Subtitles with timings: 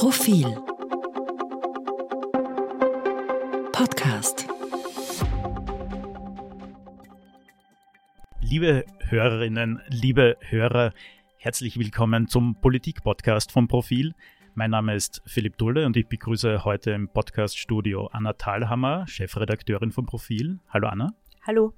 [0.00, 0.46] Profil
[3.70, 4.48] Podcast
[8.40, 10.94] Liebe Hörerinnen, liebe Hörer,
[11.36, 14.14] herzlich willkommen zum Politik-Podcast vom Profil.
[14.54, 20.06] Mein Name ist Philipp Dulle und ich begrüße heute im Podcast-Studio Anna Thalhammer, Chefredakteurin vom
[20.06, 20.60] Profil.
[20.70, 21.12] Hallo Anna.
[21.46, 21.74] Hallo.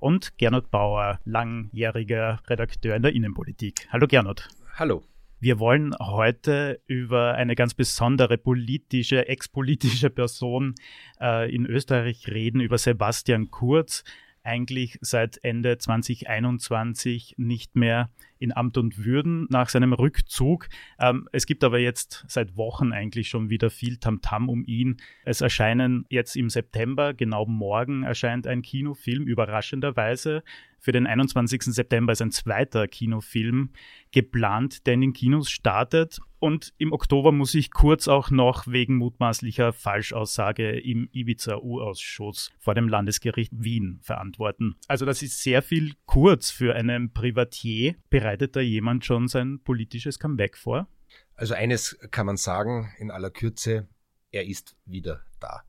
[0.00, 3.88] Und Gernot Bauer, langjähriger Redakteur in der Innenpolitik.
[3.92, 4.48] Hallo Gernot.
[4.76, 5.02] Hallo.
[5.40, 10.74] Wir wollen heute über eine ganz besondere politische, expolitische Person
[11.20, 14.02] äh, in Österreich reden, über Sebastian Kurz,
[14.42, 20.68] eigentlich seit Ende 2021 nicht mehr in Amt und Würden nach seinem Rückzug.
[20.98, 24.98] Ähm, es gibt aber jetzt seit Wochen eigentlich schon wieder viel Tamtam -Tam um ihn.
[25.24, 30.42] Es erscheinen jetzt im September, genau morgen, erscheint ein Kinofilm, überraschenderweise.
[30.80, 31.62] Für den 21.
[31.62, 33.70] September ist ein zweiter Kinofilm
[34.12, 36.20] geplant, der in den Kinos startet.
[36.40, 42.88] Und im Oktober muss ich kurz auch noch wegen mutmaßlicher Falschaussage im Ibiza-U-Ausschuss vor dem
[42.88, 44.76] Landesgericht Wien verantworten.
[44.86, 47.96] Also das ist sehr viel kurz für einen Privatier.
[48.28, 50.86] Bereitet da jemand schon sein politisches Comeback vor?
[51.34, 53.88] Also eines kann man sagen in aller Kürze,
[54.30, 55.64] er ist wieder da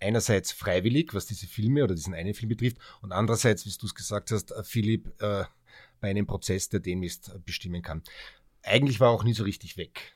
[0.00, 3.94] einerseits freiwillig, was diese Filme oder diesen einen Film betrifft, und andererseits, wie du es
[3.94, 5.44] gesagt hast, äh, Philipp, äh,
[6.00, 8.02] bei einem Prozess, der demnächst äh, bestimmen kann.
[8.64, 10.14] Eigentlich war er auch nie so richtig weg,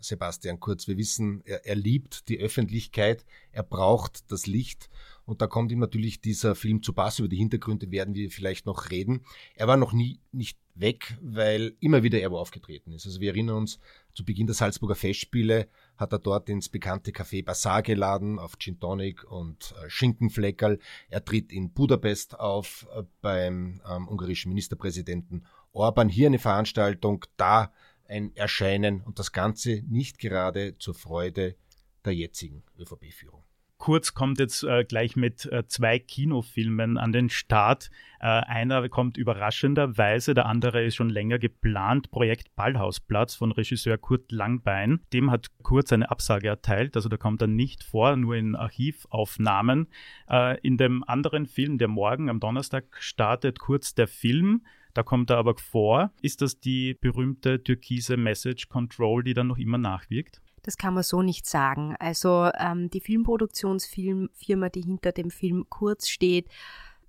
[0.00, 0.88] Sebastian Kurz.
[0.88, 4.88] Wir wissen, er, er liebt die Öffentlichkeit, er braucht das Licht
[5.24, 7.18] und da kommt ihm natürlich dieser Film zu Pass.
[7.18, 9.24] Über die Hintergründe werden wir vielleicht noch reden.
[9.54, 13.06] Er war noch nie nicht weg, weil immer wieder er wo aufgetreten ist.
[13.06, 13.78] Also wir erinnern uns,
[14.14, 18.80] zu Beginn der Salzburger Festspiele hat er dort ins bekannte Café Bazaar geladen auf Gin
[18.80, 20.78] Tonic und äh, Schinkenfleckerl.
[21.08, 26.08] Er tritt in Budapest auf äh, beim ähm, ungarischen Ministerpräsidenten Orban.
[26.08, 27.72] Hier eine Veranstaltung, da
[28.08, 31.56] ein Erscheinen und das Ganze nicht gerade zur Freude
[32.04, 33.44] der jetzigen ÖVP-Führung.
[33.78, 37.90] Kurz kommt jetzt äh, gleich mit äh, zwei Kinofilmen an den Start.
[38.18, 42.10] Äh, einer kommt überraschenderweise, der andere ist schon länger geplant.
[42.10, 45.00] Projekt Ballhausplatz von Regisseur Kurt Langbein.
[45.12, 49.86] Dem hat Kurz eine Absage erteilt, also da kommt er nicht vor, nur in Archivaufnahmen.
[50.28, 54.62] Äh, in dem anderen Film, der morgen am Donnerstag startet, Kurz der Film.
[54.98, 56.10] Da kommt er aber vor.
[56.22, 60.42] Ist das die berühmte türkise Message Control, die dann noch immer nachwirkt?
[60.64, 61.94] Das kann man so nicht sagen.
[62.00, 66.48] Also ähm, die Filmproduktionsfirma, die hinter dem Film Kurz steht,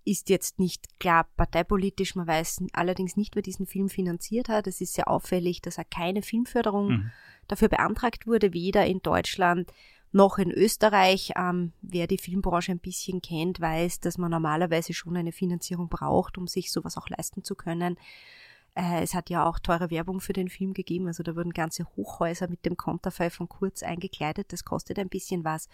[0.05, 2.13] ist jetzt nicht klar parteipolitisch.
[2.13, 4.67] Man weiß allerdings nicht, wer diesen Film finanziert hat.
[4.67, 7.11] Es ist sehr auffällig, dass er keine Filmförderung mhm.
[7.47, 9.73] dafür beantragt wurde, weder in Deutschland
[10.11, 11.33] noch in Österreich.
[11.35, 16.37] Ähm, wer die Filmbranche ein bisschen kennt, weiß, dass man normalerweise schon eine Finanzierung braucht,
[16.37, 17.97] um sich sowas auch leisten zu können.
[18.75, 21.85] Äh, es hat ja auch teure Werbung für den Film gegeben, also da wurden ganze
[21.95, 25.69] Hochhäuser mit dem Konterfei von Kurz eingekleidet, das kostet ein bisschen was.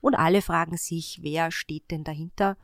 [0.00, 2.56] Und alle fragen sich, wer steht denn dahinter?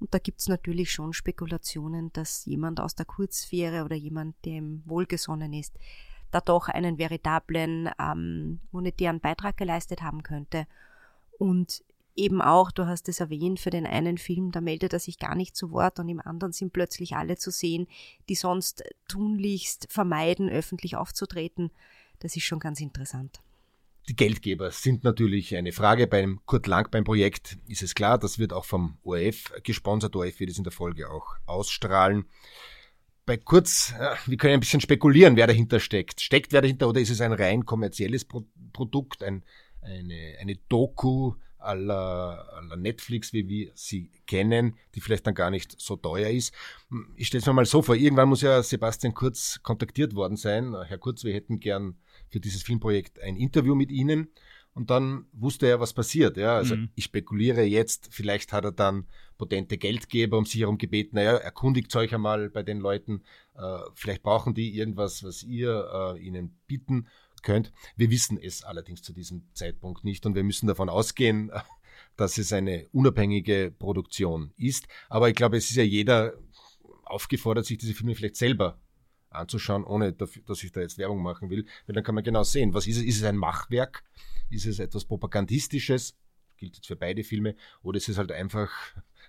[0.00, 5.52] Und da gibt's natürlich schon Spekulationen, dass jemand aus der Kurzsphäre oder jemand, dem wohlgesonnen
[5.52, 5.74] ist,
[6.34, 10.66] da doch einen veritablen ähm, monetären Beitrag geleistet haben könnte.
[11.38, 11.84] Und
[12.16, 15.34] eben auch, du hast es erwähnt, für den einen Film, da meldet er sich gar
[15.34, 17.86] nicht zu Wort und im anderen sind plötzlich alle zu sehen,
[18.28, 21.70] die sonst tunlichst vermeiden, öffentlich aufzutreten.
[22.20, 23.40] Das ist schon ganz interessant.
[24.08, 26.06] Die Geldgeber sind natürlich eine Frage.
[26.06, 30.14] Beim Kurt Lang beim Projekt ist es klar, das wird auch vom ORF gesponsert.
[30.14, 32.26] ORF wird es in der Folge auch ausstrahlen.
[33.26, 33.94] Bei Kurz,
[34.26, 36.20] wir können ein bisschen spekulieren, wer dahinter steckt.
[36.20, 38.26] Steckt wer dahinter oder ist es ein rein kommerzielles
[38.72, 39.44] Produkt, ein,
[39.80, 41.34] eine, eine Doku,
[41.64, 46.52] aller, aller Netflix, wie wir sie kennen, die vielleicht dann gar nicht so teuer ist.
[47.16, 50.74] Ich stelle es mir mal so vor, irgendwann muss ja Sebastian Kurz kontaktiert worden sein.
[50.84, 51.96] Herr Kurz, wir hätten gern
[52.28, 54.28] für dieses Filmprojekt ein Interview mit Ihnen.
[54.74, 56.36] Und dann wusste er, was passiert.
[56.36, 56.90] Ja, also mhm.
[56.96, 59.06] ich spekuliere jetzt, vielleicht hat er dann
[59.38, 63.22] potente Geldgeber um sich herum gebeten, naja, erkundigt euch einmal bei den Leuten,
[63.54, 67.06] äh, vielleicht brauchen die irgendwas, was ihr äh, ihnen bieten
[67.42, 67.72] könnt.
[67.96, 71.52] Wir wissen es allerdings zu diesem Zeitpunkt nicht und wir müssen davon ausgehen,
[72.16, 74.88] dass es eine unabhängige Produktion ist.
[75.08, 76.34] Aber ich glaube, es ist ja jeder
[77.04, 78.80] aufgefordert, sich diese Filme vielleicht selber
[79.34, 82.74] anzuschauen, ohne dass ich da jetzt Werbung machen will, weil dann kann man genau sehen,
[82.74, 83.02] was ist es?
[83.02, 84.04] Ist es ein Machwerk?
[84.50, 86.16] Ist es etwas Propagandistisches?
[86.56, 87.56] Gilt jetzt für beide Filme.
[87.82, 88.70] Oder ist es halt einfach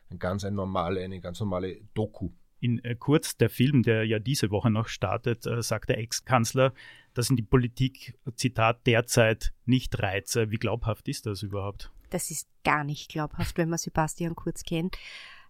[0.10, 2.32] ein ganz ein normale, eine ganz normale Doku?
[2.60, 6.74] In äh, Kurz, der Film, der ja diese Woche noch startet, äh, sagt der Ex-Kanzler,
[7.14, 10.52] dass in die Politik, Zitat, derzeit nicht reize.
[10.52, 11.92] Wie glaubhaft ist das überhaupt?
[12.10, 14.98] Das ist gar nicht glaubhaft, wenn man Sebastian Kurz kennt.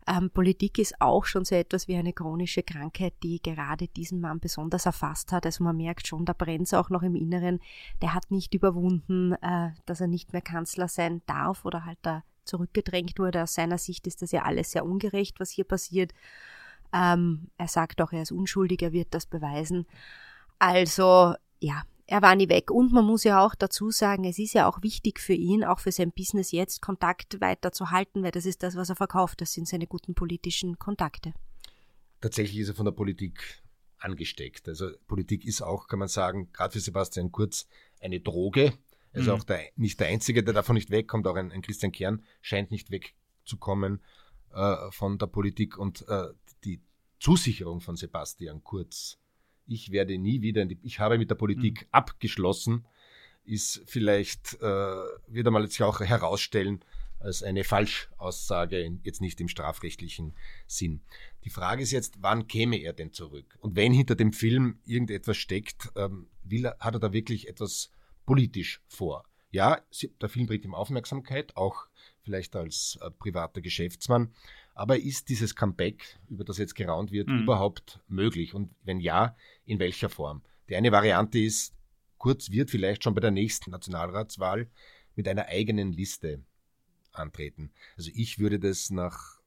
[0.08, 4.40] Ähm, Politik ist auch schon so etwas wie eine chronische Krankheit, die gerade diesen Mann
[4.40, 5.46] besonders erfasst hat.
[5.46, 7.60] Also man merkt schon, da brennt es auch noch im Inneren.
[8.02, 12.24] Der hat nicht überwunden, äh, dass er nicht mehr Kanzler sein darf oder halt da
[12.44, 13.42] zurückgedrängt wurde.
[13.44, 16.14] Aus seiner Sicht ist das ja alles sehr ungerecht, was hier passiert.
[16.94, 19.88] Ähm, er sagt auch, er ist unschuldig, er wird das beweisen.
[20.60, 22.72] Also ja, er war nie weg.
[22.72, 25.80] Und man muss ja auch dazu sagen, es ist ja auch wichtig für ihn, auch
[25.80, 29.42] für sein Business jetzt, Kontakt weiter zu halten, weil das ist das, was er verkauft.
[29.42, 31.34] Das sind seine guten politischen Kontakte.
[32.22, 33.64] Tatsächlich ist er von der Politik
[33.98, 34.68] angesteckt.
[34.68, 37.68] Also Politik ist auch, kann man sagen, gerade für Sebastian Kurz
[38.00, 38.74] eine Droge.
[39.12, 39.34] Er ist mhm.
[39.34, 41.26] auch der, nicht der Einzige, der davon nicht wegkommt.
[41.28, 44.02] Auch ein, ein Christian Kern scheint nicht wegzukommen
[44.54, 45.78] äh, von der Politik.
[45.78, 46.28] Und äh,
[46.64, 46.82] die
[47.20, 49.18] Zusicherung von Sebastian Kurz,
[49.68, 51.88] ich werde nie wieder, in die, ich habe mit der Politik mhm.
[51.92, 52.86] abgeschlossen,
[53.46, 54.66] ist vielleicht, äh,
[55.28, 56.84] wird einmal sich auch herausstellen,
[57.20, 60.36] als eine Falschaussage, jetzt nicht im strafrechtlichen
[60.68, 61.02] Sinn.
[61.44, 63.58] Die Frage ist jetzt, wann käme er denn zurück?
[63.62, 67.90] Und wenn hinter dem Film irgendetwas steckt, ähm, will er, hat er da wirklich etwas
[68.26, 69.26] politisch vor?
[69.52, 69.82] Ja,
[70.22, 71.88] der Film bringt ihm Aufmerksamkeit, auch
[72.22, 74.34] vielleicht als äh, privater Geschäftsmann.
[74.76, 77.44] Aber ist dieses Comeback, über das jetzt geraunt wird, mhm.
[77.44, 78.54] überhaupt möglich?
[78.54, 79.36] Und wenn ja,
[79.66, 80.44] in welcher Form?
[80.70, 81.76] Die eine Variante ist,
[82.26, 84.68] Kurz wird vielleicht schon bei der nächsten Nationalratswahl
[85.16, 86.42] mit einer eigenen Liste
[87.12, 87.72] antreten.
[87.98, 89.40] Also ich würde das nach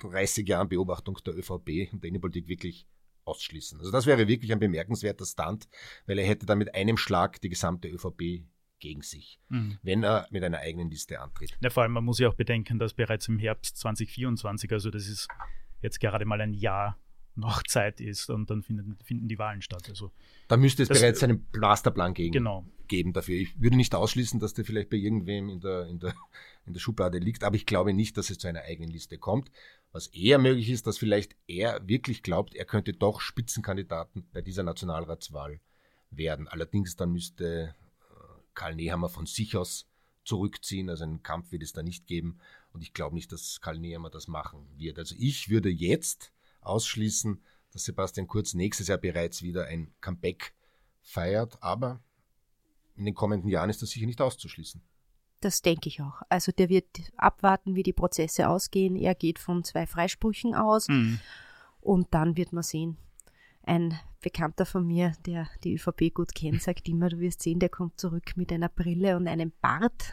[0.00, 2.86] 30 Jahren Beobachtung der ÖVP und der Innenpolitik wirklich
[3.24, 3.78] ausschließen.
[3.78, 5.68] Also das wäre wirklich ein bemerkenswerter Stunt,
[6.06, 8.44] weil er hätte dann mit einem Schlag die gesamte ÖVP
[8.80, 9.78] gegen sich, mhm.
[9.82, 11.56] wenn er mit einer eigenen Liste antritt.
[11.60, 15.08] Ja, vor allem, man muss ja auch bedenken, dass bereits im Herbst 2024, also das
[15.08, 15.28] ist
[15.82, 16.98] jetzt gerade mal ein Jahr
[17.38, 19.88] noch Zeit ist und dann finden, finden die Wahlen statt.
[19.88, 20.10] Also
[20.48, 22.64] da müsste es das, bereits einen Masterplan gegen, genau.
[22.88, 23.36] geben dafür.
[23.36, 26.14] Ich würde nicht ausschließen, dass der vielleicht bei irgendwem in der, in, der,
[26.66, 29.50] in der Schublade liegt, aber ich glaube nicht, dass es zu einer eigenen Liste kommt.
[29.92, 34.64] Was eher möglich ist, dass vielleicht er wirklich glaubt, er könnte doch Spitzenkandidaten bei dieser
[34.64, 35.60] Nationalratswahl
[36.10, 36.48] werden.
[36.48, 37.74] Allerdings dann müsste
[38.58, 39.86] Karl Nehammer von sich aus
[40.24, 40.90] zurückziehen.
[40.90, 42.38] Also einen Kampf wird es da nicht geben.
[42.72, 44.98] Und ich glaube nicht, dass Karl Nehammer das machen wird.
[44.98, 47.40] Also ich würde jetzt ausschließen,
[47.72, 50.54] dass Sebastian Kurz nächstes Jahr bereits wieder ein Comeback
[51.00, 51.62] feiert.
[51.62, 52.02] Aber
[52.96, 54.82] in den kommenden Jahren ist das sicher nicht auszuschließen.
[55.40, 56.20] Das denke ich auch.
[56.28, 58.96] Also der wird abwarten, wie die Prozesse ausgehen.
[58.96, 60.88] Er geht von zwei Freisprüchen aus.
[60.88, 61.20] Mhm.
[61.80, 62.98] Und dann wird man sehen,
[63.68, 67.68] ein Bekannter von mir, der die ÖVP gut kennt, sagt immer, du wirst sehen, der
[67.68, 70.12] kommt zurück mit einer Brille und einem Bart.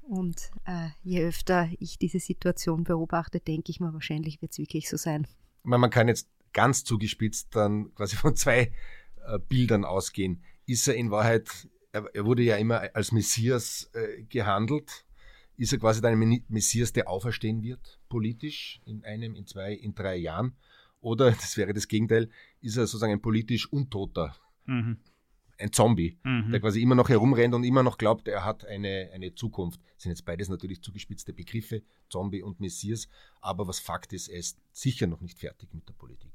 [0.00, 4.88] Und äh, je öfter ich diese Situation beobachte, denke ich mir, wahrscheinlich wird es wirklich
[4.88, 5.26] so sein.
[5.62, 8.72] Man kann jetzt ganz zugespitzt dann quasi von zwei
[9.26, 10.42] äh, Bildern ausgehen.
[10.64, 15.04] Ist er in Wahrheit, er, er wurde ja immer als Messias äh, gehandelt.
[15.56, 16.18] Ist er quasi dann
[16.48, 20.56] Messias, der auferstehen wird, politisch, in einem, in zwei, in drei Jahren?
[21.00, 22.28] Oder, das wäre das Gegenteil,
[22.60, 24.36] ist er sozusagen ein politisch Untoter.
[24.64, 24.98] Mhm.
[25.58, 26.50] Ein Zombie, mhm.
[26.50, 29.80] der quasi immer noch herumrennt und immer noch glaubt, er hat eine, eine Zukunft.
[29.94, 33.08] Das sind jetzt beides natürlich zugespitzte Begriffe, Zombie und Messias.
[33.40, 36.32] Aber was Fakt ist, er ist sicher noch nicht fertig mit der Politik.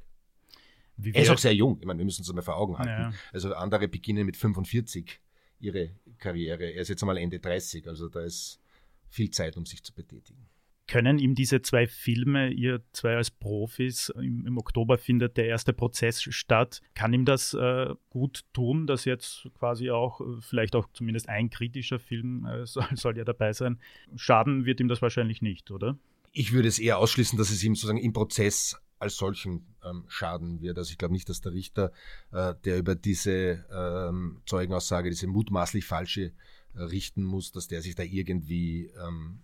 [0.97, 1.77] er ist auch sehr jung.
[1.79, 3.13] Ich meine, wir müssen es mal vor Augen halten.
[3.13, 3.13] Ja.
[3.31, 5.19] Also andere beginnen mit 45
[5.59, 6.71] ihre Karriere.
[6.71, 7.87] Er ist jetzt einmal Ende 30.
[7.87, 8.59] Also da ist
[9.07, 10.47] viel Zeit, um sich zu betätigen.
[10.87, 15.73] Können ihm diese zwei Filme, ihr zwei als Profis, im, im Oktober findet der erste
[15.73, 20.87] Prozess statt, kann ihm das äh, gut tun, dass jetzt quasi auch, äh, vielleicht auch
[20.93, 23.79] zumindest ein kritischer Film äh, soll, soll ja dabei sein.
[24.15, 25.97] Schaden wird ihm das wahrscheinlich nicht, oder?
[26.33, 30.61] Ich würde es eher ausschließen, dass es ihm sozusagen im Prozess als solchen ähm, schaden
[30.61, 30.77] wird.
[30.77, 31.91] Also ich glaube nicht, dass der Richter,
[32.31, 36.33] äh, der über diese ähm, Zeugenaussage, diese mutmaßlich falsche
[36.75, 39.39] äh, richten muss, dass der sich da irgendwie ähm,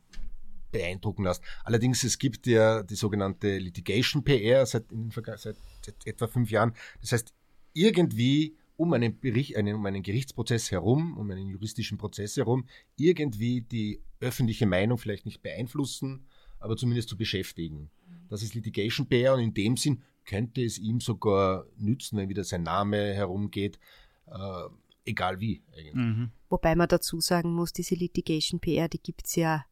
[0.71, 1.41] beeindrucken lässt.
[1.63, 6.73] Allerdings, es gibt ja die sogenannte Litigation PR seit, seit, seit etwa fünf Jahren.
[7.01, 7.33] Das heißt,
[7.73, 13.61] irgendwie um einen, Bericht, einen, um einen Gerichtsprozess herum, um einen juristischen Prozess herum, irgendwie
[13.61, 16.25] die öffentliche Meinung vielleicht nicht beeinflussen,
[16.59, 17.89] aber zumindest zu beschäftigen.
[18.29, 22.43] Das ist Litigation PR und in dem Sinn könnte es ihm sogar nützen, wenn wieder
[22.43, 23.79] sein Name herumgeht,
[24.27, 24.69] äh,
[25.05, 25.95] egal wie eigentlich.
[25.95, 26.31] Mhm.
[26.49, 29.65] Wobei man dazu sagen muss, diese Litigation PR, die gibt es ja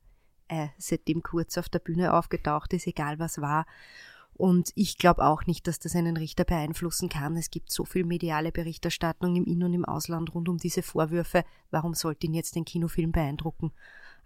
[0.48, 3.66] äh, seitdem Kurz auf der Bühne aufgetaucht ist, egal was war.
[4.38, 7.38] Und ich glaube auch nicht, dass das einen Richter beeinflussen kann.
[7.38, 11.46] Es gibt so viel mediale Berichterstattung im In- und im Ausland rund um diese Vorwürfe.
[11.72, 13.72] Warum sollte ihn jetzt den Kinofilm beeindrucken?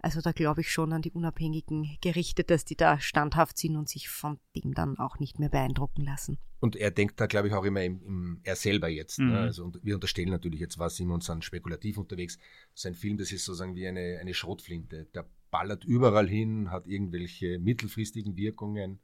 [0.02, 3.88] Also da glaube ich schon an die unabhängigen Gerichte, dass die da standhaft sind und
[3.88, 6.40] sich von dem dann auch nicht mehr beeindrucken lassen.
[6.62, 9.20] Und er denkt da, glaube ich, auch immer im, im er selber jetzt.
[9.20, 9.26] Ne?
[9.26, 9.32] Mhm.
[9.32, 9.40] Ne?
[9.40, 12.38] Also, und wir unterstellen natürlich, jetzt war Simon dann spekulativ unterwegs.
[12.74, 15.08] Sein Film, das ist sozusagen wie eine, eine Schrotflinte.
[15.14, 19.00] Der ballert überall hin, hat irgendwelche mittelfristigen Wirkungen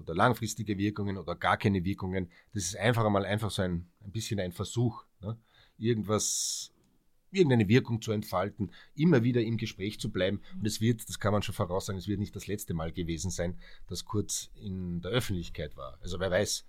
[0.00, 2.30] oder langfristige Wirkungen oder gar keine Wirkungen.
[2.52, 5.38] Das ist einfach einmal einfach so ein, ein bisschen ein Versuch, ne?
[5.78, 6.72] irgendwas,
[7.30, 10.40] irgendeine Wirkung zu entfalten, immer wieder im Gespräch zu bleiben.
[10.58, 13.30] Und es wird, das kann man schon voraussagen, es wird nicht das letzte Mal gewesen
[13.30, 15.98] sein, dass Kurz in der Öffentlichkeit war.
[16.00, 16.66] Also wer weiß,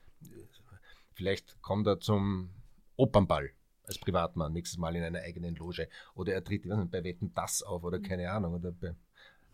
[1.14, 2.50] vielleicht kommt er zum
[2.96, 3.52] Opernball
[3.84, 7.84] als Privatmann nächstes Mal in einer eigenen Loge oder er tritt bei Wetten das auf
[7.84, 8.96] oder keine Ahnung oder bei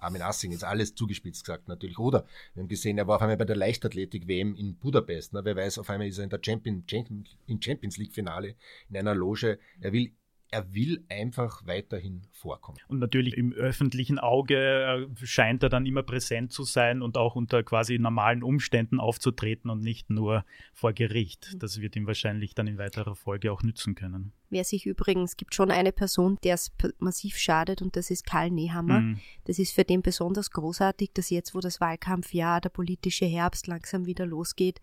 [0.03, 1.97] Armin Assing, ist alles zugespitzt gesagt natürlich.
[1.99, 5.33] Oder wir haben gesehen, er war auf einmal bei der Leichtathletik-WM in Budapest.
[5.33, 5.41] Ne?
[5.43, 8.55] Wer weiß, auf einmal ist er in der Champion, Champion, im Champions League-Finale
[8.89, 9.59] in einer Loge.
[9.81, 10.11] Er will
[10.53, 12.77] er will einfach weiterhin vorkommen.
[12.87, 17.35] Und natürlich im öffentlichen Auge äh, scheint er dann immer präsent zu sein und auch
[17.35, 21.55] unter quasi normalen Umständen aufzutreten und nicht nur vor Gericht.
[21.57, 24.31] Das wird ihm wahrscheinlich dann in weiterer Folge auch nützen können.
[24.51, 28.51] Wer sich übrigens, gibt schon eine Person, der es massiv schadet und das ist Karl
[28.51, 28.99] Nehammer.
[28.99, 29.19] Mhm.
[29.45, 34.05] Das ist für den besonders großartig, dass jetzt, wo das Wahlkampfjahr, der politische Herbst langsam
[34.05, 34.79] wieder losgeht,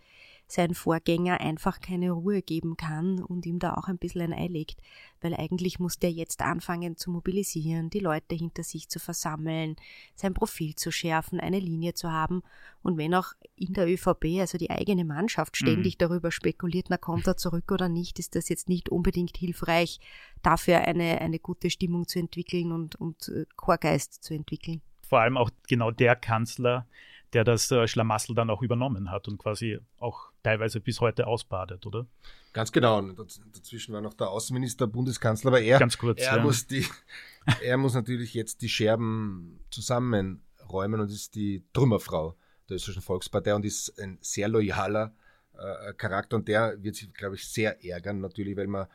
[0.53, 4.47] sein Vorgänger einfach keine Ruhe geben kann und ihm da auch ein bisschen ein Ei
[4.49, 4.81] legt,
[5.21, 9.77] weil eigentlich muss der jetzt anfangen zu mobilisieren, die Leute hinter sich zu versammeln,
[10.15, 12.43] sein Profil zu schärfen, eine Linie zu haben
[12.83, 15.99] und wenn auch in der ÖVP, also die eigene Mannschaft ständig mhm.
[15.99, 20.01] darüber spekuliert, na kommt er zurück oder nicht, ist das jetzt nicht unbedingt hilfreich,
[20.43, 24.81] dafür eine, eine gute Stimmung zu entwickeln und, und äh, Chorgeist zu entwickeln.
[25.03, 26.87] Vor allem auch genau der Kanzler,
[27.33, 31.87] der das äh, Schlamassel dann auch übernommen hat und quasi auch teilweise bis heute ausbadet,
[31.87, 32.07] oder?
[32.53, 32.99] Ganz genau.
[32.99, 33.19] Und
[33.53, 36.43] dazwischen war noch der Außenminister, Bundeskanzler, aber er, kurz, er, ja.
[36.43, 36.85] muss die,
[37.63, 42.37] er muss natürlich jetzt die Scherben zusammenräumen und ist die Trümmerfrau
[42.69, 45.15] der österreichischen Volkspartei und ist ein sehr loyaler
[45.55, 48.87] äh, Charakter und der wird sich, glaube ich, sehr ärgern natürlich, weil man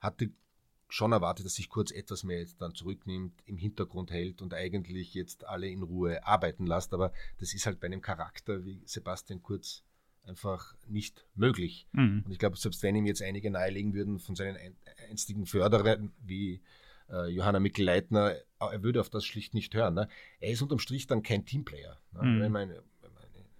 [0.00, 0.30] hatte
[0.92, 5.14] schon erwartet, dass sich Kurz etwas mehr jetzt dann zurücknimmt, im Hintergrund hält und eigentlich
[5.14, 6.92] jetzt alle in Ruhe arbeiten lässt.
[6.92, 9.82] Aber das ist halt bei einem Charakter wie Sebastian Kurz
[10.24, 11.86] einfach nicht möglich.
[11.92, 12.22] Mhm.
[12.24, 14.56] Und ich glaube, selbst wenn ihm jetzt einige nahelegen würden von seinen
[15.10, 16.62] einstigen Förderern wie
[17.10, 19.94] äh, Johanna Mikl-Leitner, er würde auf das schlicht nicht hören.
[19.94, 20.08] Ne?
[20.40, 21.98] Er ist unterm Strich dann kein Teamplayer.
[22.12, 22.22] Ne?
[22.22, 22.40] Mhm.
[22.40, 22.72] Wenn man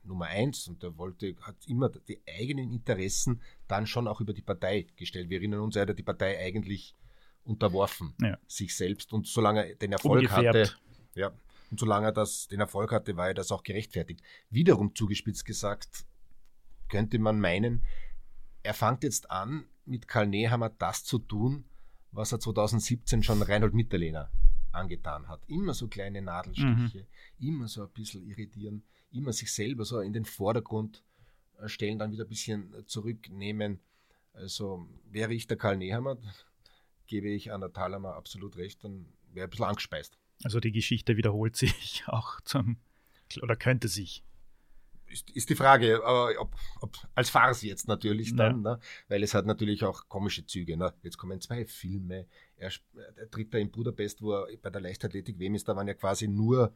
[0.04, 4.42] Nummer eins und der wollte, hat immer die eigenen Interessen dann schon auch über die
[4.42, 5.31] Partei gestellt.
[5.31, 6.95] Wir erinnern uns, er hat die Partei eigentlich
[7.45, 8.38] unterworfen, ja.
[8.47, 9.12] sich selbst.
[9.12, 10.47] Und solange er den Erfolg Umgefärbt.
[10.49, 10.76] hatte,
[11.14, 11.33] ja,
[11.71, 14.23] und solange er das, den Erfolg hatte, war er das auch gerechtfertigt.
[14.50, 16.04] Wiederum zugespitzt gesagt,
[16.92, 17.82] könnte man meinen,
[18.62, 21.64] er fängt jetzt an, mit Karl Nehammer das zu tun,
[22.12, 24.30] was er 2017 schon Reinhold Mitterlehner
[24.72, 25.40] angetan hat.
[25.49, 27.06] Immer so kleine Nadelstiche,
[27.38, 27.49] mhm.
[27.49, 31.02] immer so ein bisschen irritieren, immer sich selber so in den Vordergrund
[31.58, 33.80] äh, stellen, dann wieder ein bisschen zurücknehmen.
[34.34, 36.18] Also wäre ich der Karl Nehammer,
[37.06, 40.18] gebe ich Anna Thalhammer absolut recht, dann wäre ein bisschen angespeist.
[40.44, 42.76] Also die Geschichte wiederholt sich auch zum,
[43.40, 44.22] oder könnte sich.
[45.12, 46.02] Ist, ist die Frage,
[46.38, 48.73] ob, ob, als Farce jetzt natürlich dann, ja.
[48.73, 48.81] ne?
[49.09, 50.76] weil es hat natürlich auch komische Züge.
[50.76, 50.92] Ne?
[51.02, 52.26] Jetzt kommen zwei Filme.
[52.57, 52.71] Er,
[53.16, 55.95] er tritt da in Budapest, wo er bei der Leichtathletik wem ist, da waren ja
[55.95, 56.73] quasi nur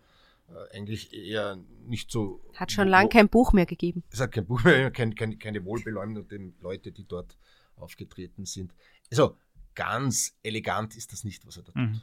[0.49, 2.41] äh, eigentlich eher nicht so.
[2.55, 4.05] Hat schon lange kein Buch mehr gegeben.
[4.11, 7.37] Es hat kein Buch mehr, kein, kein, keine wohlbeleumdeten Leute, die dort
[7.77, 8.75] aufgetreten sind.
[9.11, 9.37] Also
[9.75, 11.83] ganz elegant ist das nicht, was er da tut.
[11.83, 12.03] Mhm.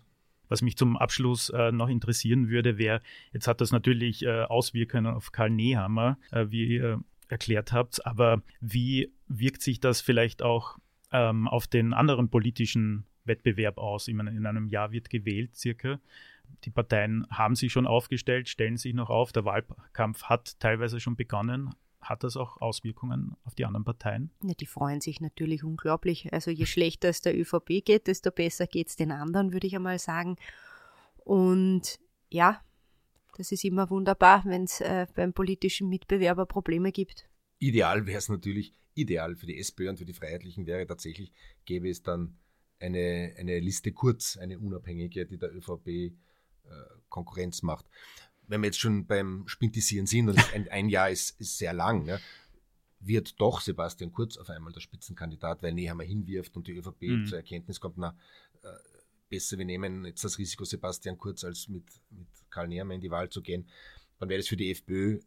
[0.53, 5.07] Was mich zum Abschluss äh, noch interessieren würde, wäre, jetzt hat das natürlich äh, Auswirkungen
[5.07, 10.77] auf Karl Nehammer, äh, wie ihr erklärt habt, aber wie wirkt sich das vielleicht auch
[11.12, 14.07] ähm, auf den anderen politischen Wettbewerb aus?
[14.07, 16.00] Ich meine, in einem Jahr wird gewählt circa.
[16.65, 19.31] Die Parteien haben sich schon aufgestellt, stellen sich noch auf.
[19.31, 21.72] Der Wahlkampf hat teilweise schon begonnen
[22.03, 24.31] hat das auch Auswirkungen auf die anderen Parteien?
[24.43, 26.31] Ja, die freuen sich natürlich unglaublich.
[26.33, 29.75] Also je schlechter es der ÖVP geht, desto besser geht es den anderen, würde ich
[29.75, 30.36] einmal sagen.
[31.17, 32.62] Und ja,
[33.38, 37.27] das ist immer wunderbar, wenn es äh, beim politischen Mitbewerber Probleme gibt.
[37.60, 41.31] Ideal wäre es natürlich, ideal für die SPÖ und für die Freiheitlichen wäre tatsächlich,
[41.65, 42.38] gäbe es dann
[42.79, 46.12] eine, eine Liste kurz, eine unabhängige, die der ÖVP äh,
[47.10, 47.86] Konkurrenz macht
[48.48, 52.06] wenn wir jetzt schon beim Spintisieren sind, und ein, ein Jahr ist, ist sehr lang,
[52.06, 52.20] ne,
[53.00, 57.26] wird doch Sebastian Kurz auf einmal der Spitzenkandidat, weil Nehammer hinwirft und die ÖVP mhm.
[57.26, 58.16] zur Erkenntnis kommt, na,
[58.62, 58.68] äh,
[59.30, 63.12] besser, wir nehmen jetzt das Risiko Sebastian Kurz, als mit, mit Karl Nehammer in die
[63.12, 63.68] Wahl zu gehen,
[64.20, 65.20] dann wäre es für die FPÖ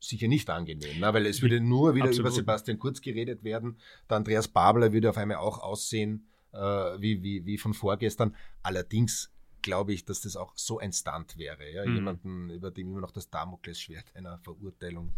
[0.00, 1.14] sicher nicht angenehm, ne?
[1.14, 2.26] weil es würde nur wieder Absolut.
[2.26, 3.78] über Sebastian Kurz geredet werden.
[4.08, 8.34] Der Andreas Babler würde auf einmal auch aussehen äh, wie, wie, wie von vorgestern.
[8.62, 9.30] Allerdings
[9.66, 11.68] glaube ich, dass das auch so ein Stunt wäre.
[11.70, 11.84] Ja?
[11.84, 11.94] Mhm.
[11.96, 15.12] Jemanden, über dem immer noch das Damoklesschwert einer Verurteilung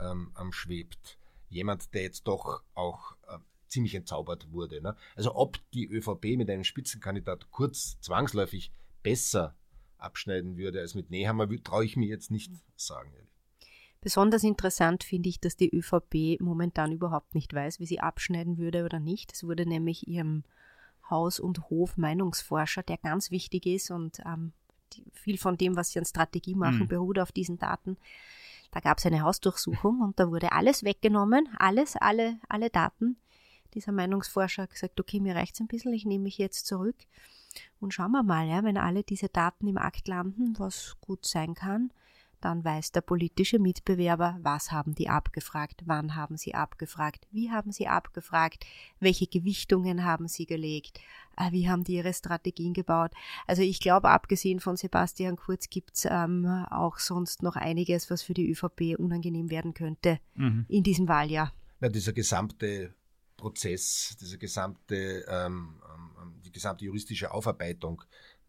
[0.00, 1.18] ähm, schwebt.
[1.50, 4.80] Jemand, der jetzt doch auch äh, ziemlich entzaubert wurde.
[4.80, 4.96] Ne?
[5.14, 8.72] Also ob die ÖVP mit einem Spitzenkandidat kurz zwangsläufig
[9.02, 9.54] besser
[9.98, 13.12] abschneiden würde als mit Nehammer, traue ich mir jetzt nicht sagen.
[14.00, 18.84] Besonders interessant finde ich, dass die ÖVP momentan überhaupt nicht weiß, wie sie abschneiden würde
[18.84, 19.32] oder nicht.
[19.32, 20.44] Es wurde nämlich ihrem
[21.12, 24.52] Haus- und Hof-Meinungsforscher, der ganz wichtig ist und ähm,
[24.94, 26.88] die, viel von dem, was sie an Strategie machen, mhm.
[26.88, 27.96] beruht auf diesen Daten.
[28.72, 33.16] Da gab es eine Hausdurchsuchung und da wurde alles weggenommen, alles, alle, alle Daten.
[33.74, 36.96] Dieser Meinungsforscher hat gesagt, okay, mir reicht es ein bisschen, ich nehme mich jetzt zurück.
[37.80, 41.54] Und schauen wir mal, ja, wenn alle diese Daten im Akt landen, was gut sein
[41.54, 41.92] kann,
[42.44, 47.72] dann weiß der politische Mitbewerber, was haben die abgefragt, wann haben sie abgefragt, wie haben
[47.72, 48.66] sie abgefragt,
[49.00, 51.00] welche Gewichtungen haben sie gelegt,
[51.36, 53.12] äh, wie haben die ihre Strategien gebaut.
[53.46, 58.22] Also ich glaube, abgesehen von Sebastian Kurz gibt es ähm, auch sonst noch einiges, was
[58.22, 60.66] für die ÖVP unangenehm werden könnte mhm.
[60.68, 61.52] in diesem Wahljahr.
[61.80, 62.94] Ja, dieser gesamte
[63.36, 65.80] Prozess, diese gesamte, ähm,
[66.20, 68.02] ähm, die gesamte juristische Aufarbeitung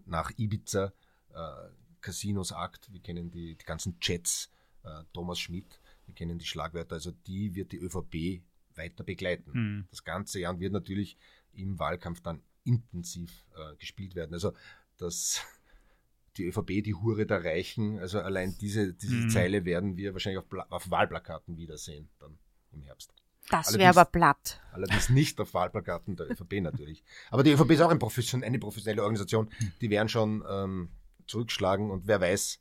[0.06, 0.94] nach Ibiza,
[1.34, 1.40] äh,
[2.04, 4.52] Casinos Akt, wir kennen die, die ganzen Chats,
[4.84, 8.44] äh, Thomas Schmidt, wir kennen die Schlagwörter, also die wird die ÖVP
[8.76, 9.52] weiter begleiten.
[9.54, 9.88] Mhm.
[9.90, 11.18] Das ganze Jahr wird natürlich
[11.54, 14.34] im Wahlkampf dann intensiv äh, gespielt werden.
[14.34, 14.54] Also
[14.98, 15.42] dass
[16.38, 19.30] die ÖVP die Hure der Reichen, also allein diese, diese mhm.
[19.30, 22.38] Zeile werden wir wahrscheinlich auf, auf Wahlplakaten wiedersehen dann
[22.72, 23.14] im Herbst.
[23.50, 24.62] Das wäre aber platt.
[24.72, 27.04] Allerdings nicht auf Wahlplakaten der ÖVP natürlich.
[27.30, 29.50] Aber die ÖVP ist auch ein profession eine professionelle Organisation.
[29.82, 30.90] Die werden schon ähm,
[31.28, 32.60] zurückschlagen und wer weiß,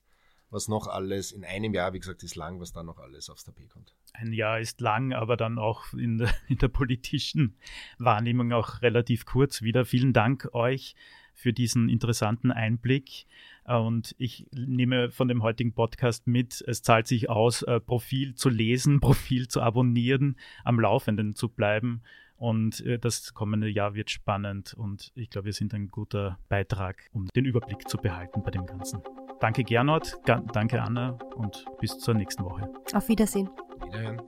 [0.53, 3.45] was noch alles in einem Jahr, wie gesagt, ist lang, was da noch alles aufs
[3.45, 3.95] Tapet kommt.
[4.13, 7.57] Ein Jahr ist lang, aber dann auch in der, in der politischen
[7.99, 9.87] Wahrnehmung auch relativ kurz wieder.
[9.87, 10.95] Vielen Dank euch
[11.35, 13.27] für diesen interessanten Einblick.
[13.65, 18.51] Und ich nehme von dem heutigen Podcast mit, es zahlt sich aus, äh, Profil zu
[18.51, 22.03] lesen, Profil zu abonnieren, am Laufenden zu bleiben
[22.43, 27.09] und äh, das kommende Jahr wird spannend und ich glaube, wir sind ein guter Beitrag,
[27.13, 29.01] um den Überblick zu behalten bei dem Ganzen.
[29.39, 32.69] Danke Gernot, danke Anna und bis zur nächsten Woche.
[32.95, 33.49] Auf Wiedersehen.
[33.85, 34.23] Wiederhören.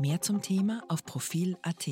[0.00, 1.88] Mehr zum Thema auf Profil.at.